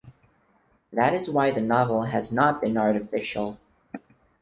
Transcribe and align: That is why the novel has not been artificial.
That 0.91 1.13
is 1.13 1.29
why 1.29 1.51
the 1.51 1.61
novel 1.61 2.05
has 2.05 2.31
not 2.33 2.59
been 2.59 2.75
artificial. 2.75 3.59